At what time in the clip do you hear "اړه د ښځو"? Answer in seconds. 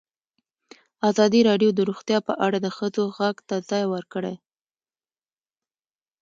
2.45-3.03